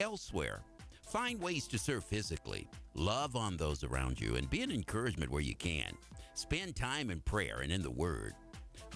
[0.00, 0.60] elsewhere.
[1.02, 2.66] Find ways to serve physically.
[2.94, 5.92] Love on those around you and be an encouragement where you can.
[6.34, 8.34] Spend time in prayer and in the Word.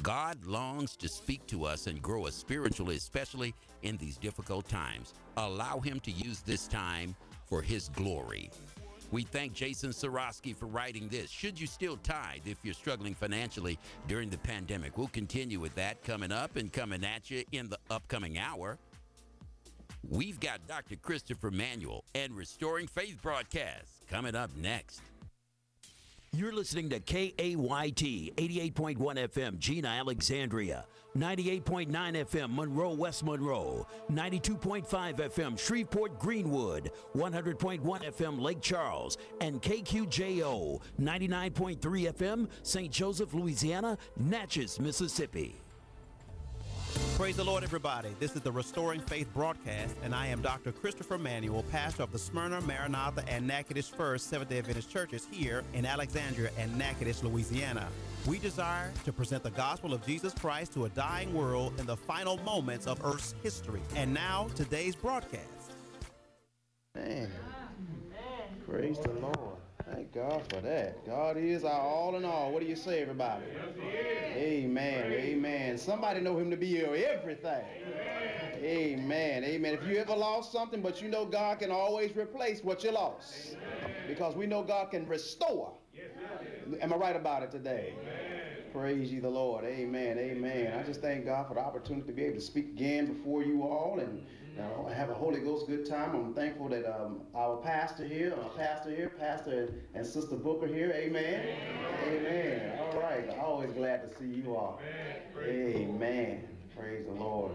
[0.02, 5.14] God longs to speak to us and grow us spiritually, especially in these difficult times.
[5.36, 7.14] Allow Him to use this time
[7.46, 8.50] for His glory.
[9.10, 11.30] We thank Jason Soroski for writing this.
[11.30, 13.78] Should you still tithe if you're struggling financially
[14.08, 14.98] during the pandemic?
[14.98, 18.78] We'll continue with that coming up and coming at you in the upcoming hour.
[20.10, 20.96] We've got Dr.
[20.96, 25.00] Christopher Manuel and Restoring Faith broadcasts coming up next.
[26.32, 30.84] You're listening to KAYT 88.1 FM, Jena Alexandria,
[31.16, 40.80] 98.9 FM, Monroe, West Monroe, 92.5 FM, Shreveport, Greenwood, 100.1 FM, Lake Charles, and KQJO
[41.00, 42.90] 99.3 FM, St.
[42.90, 45.54] Joseph, Louisiana, Natchez, Mississippi.
[47.16, 48.08] Praise the Lord, everybody.
[48.18, 50.72] This is the Restoring Faith broadcast, and I am Dr.
[50.72, 55.62] Christopher Manuel, pastor of the Smyrna, Maranatha, and Natchitoches First Seventh day Adventist churches here
[55.74, 57.86] in Alexandria and Natchitoches, Louisiana.
[58.26, 61.96] We desire to present the gospel of Jesus Christ to a dying world in the
[61.96, 63.80] final moments of Earth's history.
[63.94, 65.44] And now, today's broadcast.
[66.96, 67.30] Man,
[68.66, 69.58] praise the Lord.
[69.92, 71.06] Thank God for that.
[71.06, 72.50] God is our all in all.
[72.50, 73.44] What do you say, everybody?
[74.34, 74.93] Amen.
[75.74, 75.84] Amen.
[75.84, 77.64] Somebody know him to be your everything.
[78.62, 79.44] Amen.
[79.44, 79.74] Amen.
[79.74, 83.56] If you ever lost something, but you know God can always replace what you lost.
[84.06, 85.72] Because we know God can restore.
[86.80, 87.94] Am I right about it today?
[88.72, 89.64] Praise ye the Lord.
[89.64, 90.18] Amen.
[90.18, 90.78] Amen.
[90.78, 93.62] I just thank God for the opportunity to be able to speak again before you
[93.62, 94.24] all and
[94.58, 96.14] uh, have a Holy Ghost good time.
[96.14, 100.66] I'm thankful that um, our pastor here, our pastor here, pastor and, and sister Booker
[100.66, 100.92] here.
[100.94, 101.40] Amen.
[102.06, 102.26] Amen.
[102.26, 102.78] Amen.
[102.80, 103.03] All right.
[103.94, 104.80] Glad to see you all.
[105.40, 106.48] Amen.
[106.76, 107.52] Praise the Lord.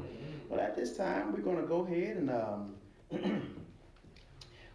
[0.48, 2.76] Well, at this time, we're going to go ahead and um,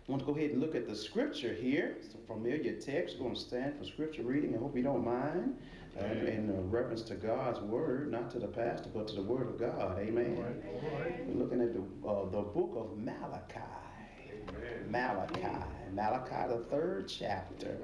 [0.06, 1.96] want to go ahead and look at the scripture here.
[2.00, 3.16] It's a familiar text.
[3.16, 4.54] We're going to stand for scripture reading.
[4.54, 5.56] I hope you don't mind.
[5.98, 9.48] Uh, in uh, reference to God's word, not to the pastor, but to the word
[9.48, 9.98] of God.
[10.00, 10.36] Amen.
[11.26, 13.83] We're looking at the, uh, the book of Malachi.
[14.88, 15.42] Malachi.
[15.92, 17.76] Malachi, the third chapter.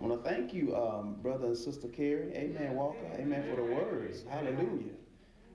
[0.00, 2.32] I want to thank you, um, brother and sister Carrie.
[2.34, 2.96] Amen, Walker.
[3.16, 4.24] Amen, for the words.
[4.28, 4.92] Hallelujah.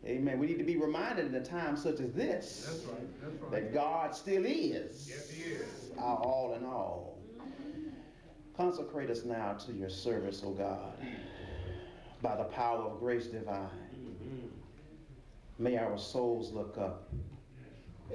[0.06, 0.38] Amen.
[0.40, 3.22] We need to be reminded in a time such as this That's right.
[3.22, 3.52] That's right.
[3.52, 5.92] that God still is Yes, he is.
[5.98, 7.18] our all in all.
[8.58, 10.94] Consecrate us now to your service, O God,
[12.22, 13.68] by the power of grace divine.
[15.58, 17.10] May our souls look up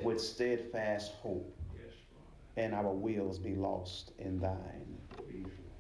[0.03, 1.57] with steadfast hope
[2.58, 4.98] and our wills be lost in thine.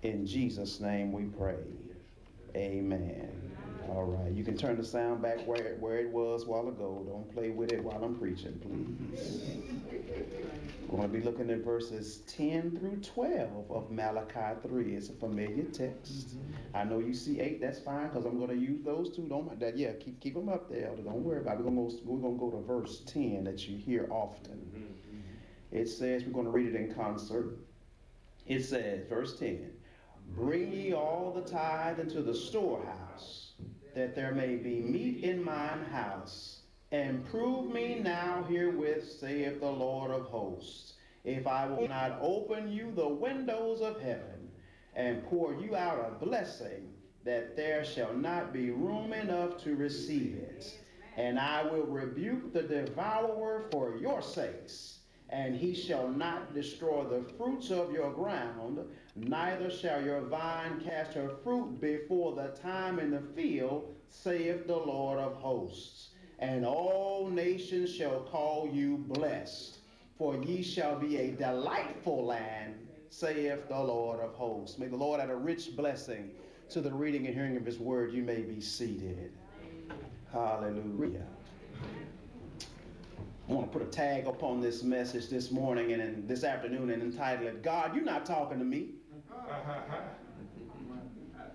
[0.02, 1.64] In Jesus' name we pray.
[2.54, 3.32] Amen.
[3.88, 7.04] All right, you can turn the sound back where it, where it was while ago.
[7.08, 9.48] Don't play with it while I'm preaching, please.
[10.86, 14.94] We're going to be looking at verses 10 through 12 of Malachi 3.
[14.94, 16.36] It's a familiar text.
[16.74, 19.22] I know you see 8, that's fine, because I'm going to use those two.
[19.22, 19.76] Don't that.
[19.76, 20.94] Yeah, keep, keep them up there.
[20.94, 21.64] Don't worry about it.
[21.64, 24.97] We're going to go to verse 10 that you hear often.
[25.70, 27.58] It says, we're going to read it in concert.
[28.46, 29.70] It says, verse 10
[30.34, 33.52] Bring ye all the tithe into the storehouse,
[33.94, 36.60] that there may be meat in mine house.
[36.90, 42.72] And prove me now herewith, saith the Lord of hosts, if I will not open
[42.72, 44.50] you the windows of heaven,
[44.94, 46.92] and pour you out a blessing,
[47.24, 50.78] that there shall not be room enough to receive it.
[51.16, 54.97] And I will rebuke the devourer for your sakes,
[55.30, 58.80] and he shall not destroy the fruits of your ground,
[59.14, 64.76] neither shall your vine cast her fruit before the time in the field, saith the
[64.76, 66.10] Lord of hosts.
[66.38, 69.78] And all nations shall call you blessed,
[70.16, 72.74] for ye shall be a delightful land,
[73.10, 74.78] saith the Lord of hosts.
[74.78, 76.30] May the Lord add a rich blessing
[76.70, 78.12] to the reading and hearing of his word.
[78.12, 79.32] You may be seated.
[80.32, 81.26] Hallelujah.
[83.48, 86.90] I want to put a tag upon this message this morning and in, this afternoon
[86.90, 88.90] and entitle it, God, you're not talking to me.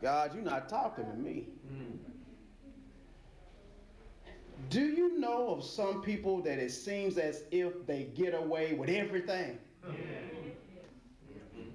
[0.02, 1.48] God, you're not talking to me.
[4.70, 8.90] Do you know of some people that it seems as if they get away with
[8.90, 9.60] everything?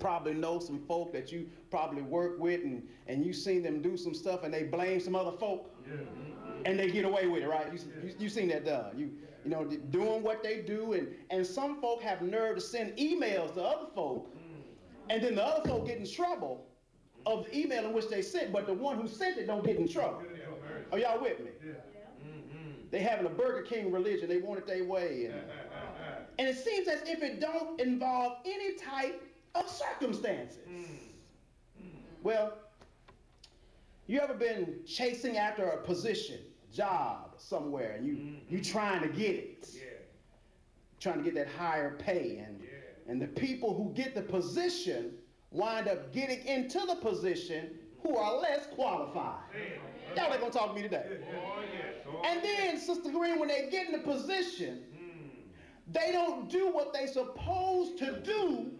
[0.00, 3.96] Probably know some folk that you probably work with and, and you seen them do
[3.96, 5.70] some stuff and they blame some other folk
[6.64, 7.72] and they get away with it, right?
[7.72, 8.96] You, you, you seen that done.
[8.96, 9.10] You,
[9.44, 13.54] you know, doing what they do and, and some folk have nerve to send emails
[13.54, 14.34] to other folk
[15.10, 16.66] and then the other folk get in trouble
[17.26, 19.76] of the email in which they sent, but the one who sent it don't get
[19.76, 20.22] in trouble.
[20.92, 21.50] Are y'all with me?
[22.90, 24.28] They having a Burger King religion.
[24.28, 25.26] They want it their way.
[25.26, 25.42] And
[26.38, 29.22] And it seems as if it don't involve any type
[29.54, 30.58] of circumstances.
[32.22, 32.54] Well,
[34.08, 36.38] you ever been chasing after a position,
[36.72, 38.54] a job somewhere, and you mm-hmm.
[38.54, 39.68] you trying to get it?
[39.72, 39.82] Yeah.
[40.98, 43.12] Trying to get that higher pay and yeah.
[43.12, 45.12] and the people who get the position
[45.50, 47.70] wind up getting into the position
[48.02, 49.40] who are less qualified.
[50.16, 51.04] Y'all ain't gonna talk to me today.
[51.10, 52.06] Oh, yes.
[52.08, 55.92] oh, and then, Sister Green, when they get in the position, mm.
[55.92, 58.70] they don't do what they supposed to do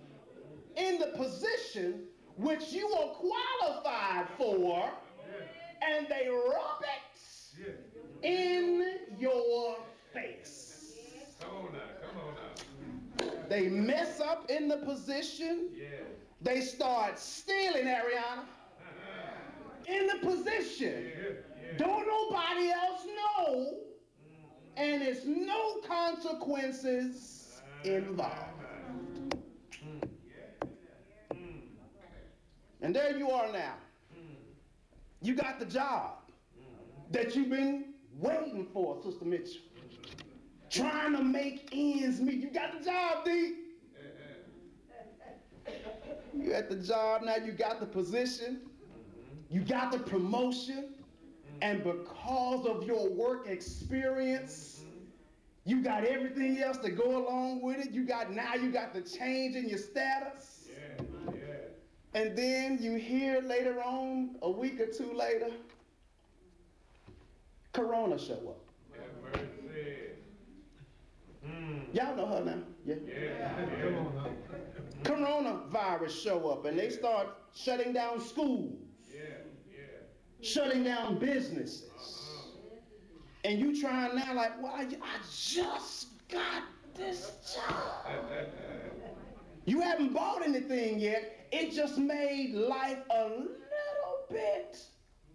[0.77, 2.05] in the position
[2.37, 4.91] which you are qualified for,
[5.89, 7.79] and they rub it
[8.23, 9.77] in your
[10.13, 10.97] face.
[11.41, 13.49] Come on now, come on now.
[13.49, 15.71] They mess up in the position.
[16.41, 18.45] They start stealing, Ariana,
[19.87, 21.11] in the position.
[21.77, 23.75] Don't nobody else know,
[24.77, 27.91] and it's no consequences uh-huh.
[27.91, 28.55] involved.
[32.81, 33.75] And there you are now.
[35.21, 36.19] You got the job
[37.11, 39.63] that you've been waiting for, Sister Mitchell.
[40.71, 42.41] Trying to make ends meet.
[42.41, 43.55] You got the job, D.
[46.35, 48.61] You at the job now, you got the position,
[49.51, 50.95] you got the promotion,
[51.63, 54.83] and because of your work experience,
[55.65, 57.91] you got everything else to go along with it.
[57.91, 60.58] You got now you got the change in your status.
[62.19, 65.51] And then you hear later on, a week or two later,
[67.73, 69.41] Corona show up.
[71.47, 71.95] Mm.
[71.95, 72.59] Y'all know her now.
[72.85, 72.97] Yeah.
[73.07, 73.53] yeah.
[75.05, 78.75] Coronavirus show up and they start shutting down schools,
[79.15, 79.21] yeah.
[79.71, 79.85] Yeah.
[80.41, 81.85] shutting down businesses.
[81.85, 82.79] Uh-huh.
[83.45, 86.65] And you trying now like, well, I, I just got
[86.97, 88.07] this job.
[89.69, 93.49] you haven't bought anything yet it just made life a little
[94.31, 94.79] bit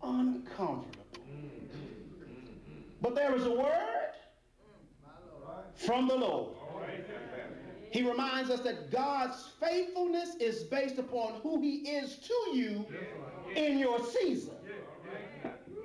[0.01, 1.05] uncomfortable.
[3.01, 4.13] But there is a word
[5.75, 6.55] from the Lord.
[7.91, 12.85] He reminds us that God's faithfulness is based upon who he is to you
[13.55, 14.55] in your season.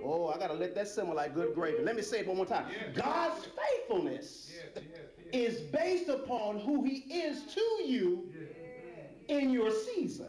[0.03, 1.83] Oh, I got to let that simmer like good gravy.
[1.83, 2.67] Let me say it one more time.
[2.95, 4.53] God's faithfulness
[5.33, 8.29] is based upon who he is to you
[9.29, 10.27] in your season.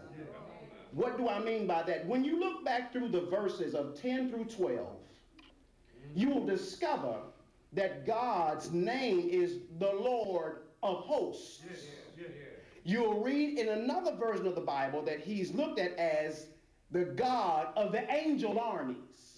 [0.92, 2.06] What do I mean by that?
[2.08, 4.88] When you look back through the verses of 10 through 12,
[6.16, 7.18] you will discover
[7.74, 11.62] that God's name is the Lord of hosts.
[12.84, 16.48] You'll read in another version of the Bible that he's looked at as
[16.92, 19.29] the God of the angel armies.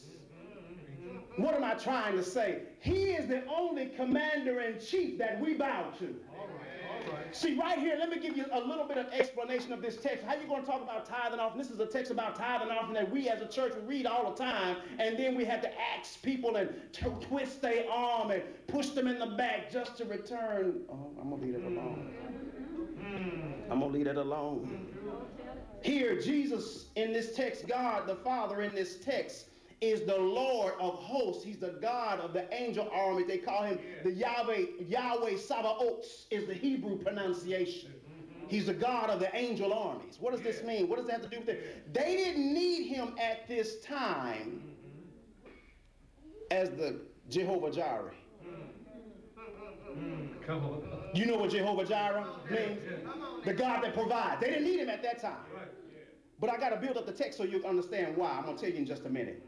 [1.37, 2.63] What am I trying to say?
[2.79, 6.15] He is the only commander in chief that we bow to.
[7.31, 10.23] See, right here, let me give you a little bit of explanation of this text.
[10.25, 11.61] How you going to talk about tithing offering?
[11.61, 14.37] This is a text about tithing offering that we as a church read all the
[14.37, 16.69] time, and then we have to ask people and
[17.21, 20.81] twist their arm and push them in the back just to return.
[20.89, 22.13] Oh, I'm going to leave it alone.
[23.71, 24.87] I'm going to leave it alone.
[25.83, 29.45] Here, Jesus in this text, God the Father in this text,
[29.81, 31.43] is the Lord of hosts.
[31.43, 33.23] He's the God of the angel army.
[33.23, 37.89] They call him the Yahweh, Yahweh Sabaoth is the Hebrew pronunciation.
[37.91, 38.47] Mm-hmm.
[38.47, 40.17] He's the God of the angel armies.
[40.19, 40.87] What does this mean?
[40.87, 41.93] What does that have to do with it?
[41.93, 44.61] They didn't need him at this time
[45.43, 45.49] mm-hmm.
[46.51, 48.13] as the Jehovah Jireh.
[48.45, 50.43] Mm-hmm.
[50.45, 50.83] Come on.
[51.15, 52.79] You know what Jehovah Jireh means?
[53.45, 54.39] The God that provides.
[54.41, 55.37] They didn't need him at that time.
[56.39, 58.31] But I got to build up the text so you understand why.
[58.31, 59.43] I'm going to tell you in just a minute.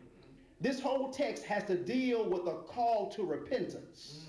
[0.63, 4.27] This whole text has to deal with a call to repentance.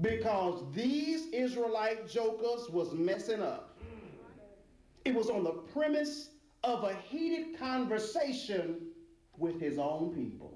[0.00, 3.78] Because these Israelite jokers was messing up.
[5.04, 6.30] It was on the premise
[6.64, 8.88] of a heated conversation
[9.38, 10.52] with his own people.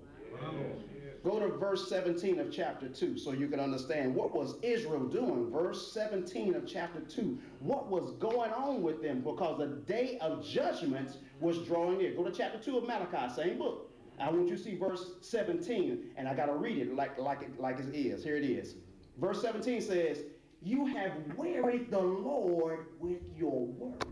[1.23, 5.52] Go to verse 17 of chapter 2 so you can understand what was Israel doing.
[5.52, 7.38] Verse 17 of chapter 2.
[7.61, 12.12] What was going on with them because the day of judgment was drawing near.
[12.14, 13.84] Go to chapter 2 of Malachi, same book.
[14.18, 17.42] I want you to see verse 17, and I got to read it like, like,
[17.42, 18.23] it like it is.
[18.23, 18.76] Here it is.
[19.18, 20.21] Verse 17 says,
[20.62, 24.06] You have wearied the Lord with your words.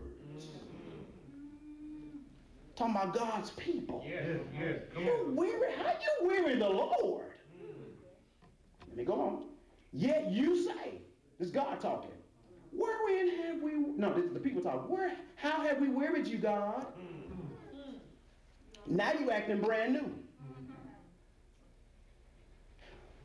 [2.75, 4.03] Talking about God's people.
[4.07, 4.79] Yes, yes.
[4.93, 7.25] Come you weary, how you weary the Lord?
[8.87, 9.43] Let me go on.
[9.91, 11.01] Yet you say,
[11.39, 12.09] this God talking.
[12.71, 16.87] Wherein have we, no, this, the people talk, where, how have we wearied you, God?
[18.93, 20.11] Now you acting brand new.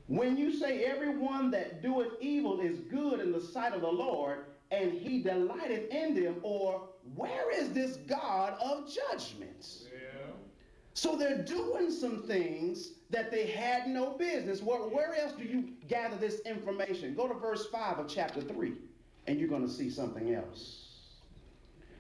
[0.07, 4.47] When you say everyone that doeth evil is good in the sight of the Lord,
[4.71, 9.85] and he delighteth in them, or where is this God of judgments?
[9.93, 10.31] Yeah.
[10.95, 14.63] So they're doing some things that they had no business.
[14.63, 17.15] Where, where else do you gather this information?
[17.15, 18.73] Go to verse 5 of chapter 3,
[19.27, 20.88] and you're going to see something else.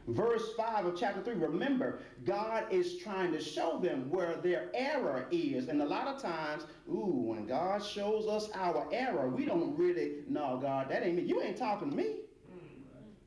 [0.08, 5.26] Verse 5 of chapter 3, remember, God is trying to show them where their error
[5.30, 5.68] is.
[5.68, 10.24] And a lot of times, ooh, when God shows us our error, we don't really,
[10.26, 11.22] no, God, that ain't me.
[11.22, 12.16] You ain't talking to me.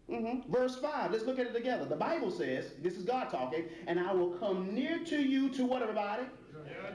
[0.09, 0.51] Mm-hmm.
[0.51, 1.85] Verse 5, let's look at it together.
[1.85, 5.65] The Bible says, this is God talking, and I will come near to you to
[5.65, 6.23] what, everybody?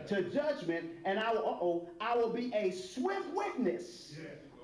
[0.08, 4.14] To judgment, and I will, uh-oh, I will be a swift witness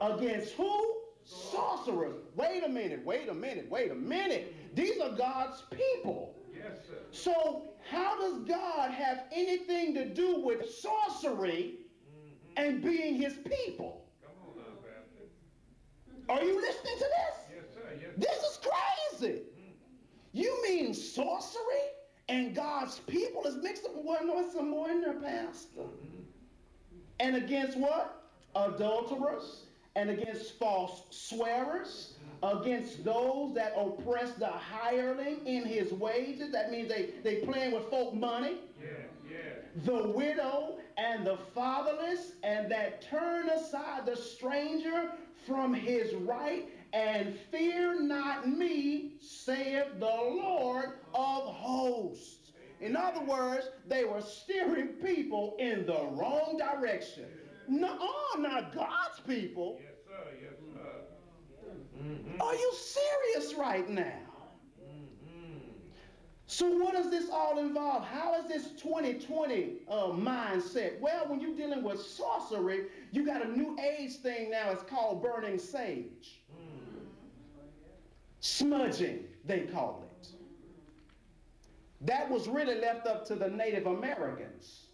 [0.00, 0.97] against who?
[1.25, 2.17] Sorcerers.
[2.35, 4.55] Wait a minute, wait a minute, wait a minute.
[4.75, 6.35] These are God's people.
[6.55, 6.99] Yes, sir.
[7.11, 11.75] So how does God have anything to do with sorcery
[12.09, 12.64] mm-hmm.
[12.64, 14.07] and being his people?
[14.23, 14.57] Come on
[16.29, 17.55] now, are you listening to this?
[17.55, 17.99] Yes, sir.
[18.00, 19.41] Yes, This is crazy.
[19.41, 19.73] Mm-hmm.
[20.33, 21.59] You mean sorcery
[22.29, 23.93] and God's people is mixed up?
[23.95, 25.81] Well, no, some more in there, Pastor.
[25.81, 26.23] Mm-hmm.
[27.21, 28.23] And against what?
[28.55, 36.50] Adulterers and against false swearers against those that oppress the hireling in his wages.
[36.52, 38.56] That means they, they playing with folk money.
[38.80, 38.88] Yeah,
[39.30, 39.38] yeah.
[39.84, 45.12] The widow and the fatherless, and that turn aside the stranger
[45.46, 52.52] from his right, and fear not me, saith the Lord of hosts.
[52.80, 57.26] In other words, they were steering people in the wrong direction.
[57.68, 59.78] No, oh, not God's people.
[62.02, 62.28] Yes, sir.
[62.28, 62.42] Yes, Mm-hmm.
[62.42, 64.18] Are you serious right now?
[66.47, 68.04] So what does this all involve?
[68.04, 71.00] How is this 2020 uh, mindset?
[71.00, 74.71] Well, when you're dealing with sorcery, you got a new age thing now.
[74.71, 76.42] It's called burning sage.
[76.54, 77.06] Mm.
[78.40, 80.28] Smudging, they call it.
[82.02, 84.88] That was really left up to the Native Americans,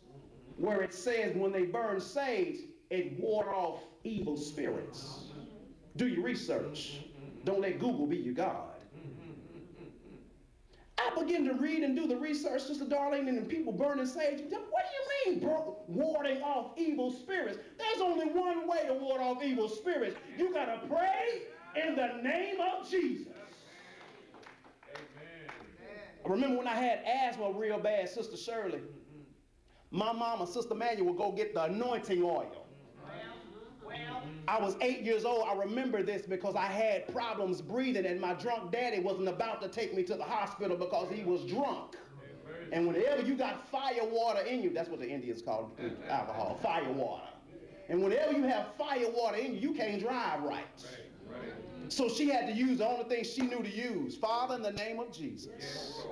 [0.58, 2.58] where it says when they burn sage,
[2.90, 5.32] it ward off evil spirits.
[5.97, 7.00] Do your research.
[7.45, 8.68] Don't let Google be your God.
[10.99, 14.40] I begin to read and do the research, Sister Darlene, and people burning sage.
[14.50, 15.49] What do you mean
[15.87, 17.59] warding off evil spirits?
[17.78, 20.16] There's only one way to ward off evil spirits.
[20.37, 21.42] You got to pray
[21.80, 23.33] in the name of Jesus.
[24.92, 25.50] Amen.
[26.25, 28.80] I remember when I had asthma real bad, Sister Shirley.
[29.90, 32.67] My mama, Sister Manuel, would go get the anointing oil.
[34.48, 35.44] I was eight years old.
[35.46, 39.68] I remember this because I had problems breathing, and my drunk daddy wasn't about to
[39.68, 41.96] take me to the hospital because he was drunk.
[42.72, 45.70] And whenever you got fire water in you, that's what the Indians call
[46.08, 47.28] alcohol, fire water.
[47.90, 50.64] And whenever you have fire water in you, you can't drive right.
[51.90, 54.72] So she had to use the only thing she knew to use Father, in the
[54.72, 56.06] name of Jesus.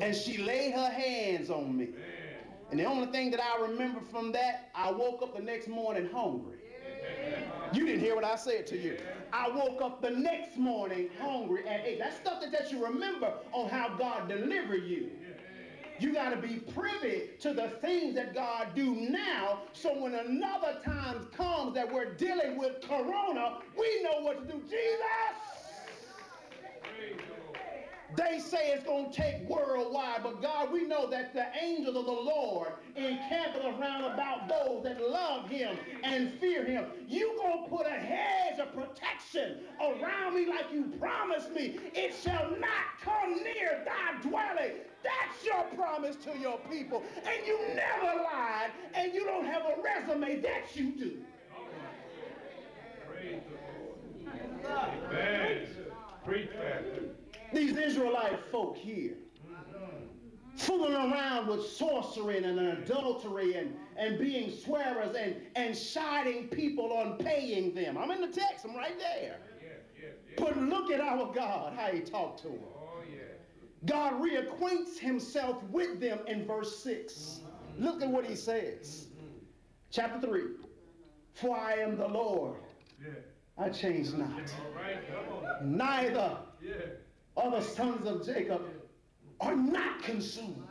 [0.00, 1.88] And she laid her hands on me.
[2.70, 6.08] And the only thing that I remember from that, I woke up the next morning
[6.12, 6.58] hungry.
[7.72, 8.98] You didn't hear what I said to you.
[9.32, 11.98] I woke up the next morning hungry at 8.
[11.98, 15.10] That's stuff that, that you remember on how God delivered you.
[16.00, 20.78] You got to be privy to the things that God do now so when another
[20.82, 24.60] time comes that we're dealing with corona, we know what to do.
[24.62, 25.59] Jesus!
[28.20, 32.04] They say it's going to take worldwide, but God, we know that the angels of
[32.04, 36.84] the Lord encamp around about those that love him and fear him.
[37.08, 41.78] You going to put a hedge of protection around me like you promised me.
[41.94, 44.72] It shall not come near thy dwelling.
[45.02, 47.02] That's your promise to your people.
[47.24, 50.42] And you never lied, and you don't have a resume.
[50.42, 51.18] That you do.
[53.08, 54.90] Praise the Lord.
[55.10, 55.68] Amen.
[56.26, 57.19] Preach that.
[57.52, 59.14] These Israelite folk here,
[60.56, 67.16] fooling around with sorcery and adultery and, and being swearers and, and shining people on
[67.18, 67.96] paying them.
[67.98, 69.38] I'm in the text, I'm right there.
[70.38, 72.58] But look at our God, how he talked to them.
[73.86, 77.40] God reacquaints himself with them in verse 6.
[77.78, 79.06] Look at what he says.
[79.90, 80.42] Chapter 3.
[81.32, 82.60] For I am the Lord.
[83.58, 84.52] I change not.
[85.62, 86.36] Neither
[87.36, 88.62] all the sons of Jacob
[89.40, 90.64] are not consumed.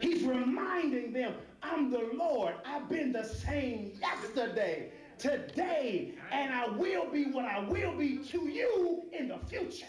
[0.00, 2.54] He's reminding them, I'm the Lord.
[2.64, 8.48] I've been the same yesterday, today, and I will be what I will be to
[8.48, 9.86] you in the future.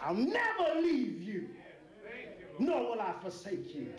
[0.00, 1.48] I'll never leave you,
[2.58, 3.92] nor will I forsake you.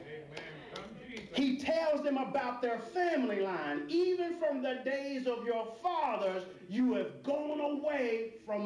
[1.34, 3.84] He tells them about their family line.
[3.88, 8.62] Even from the days of your fathers, you have gone away from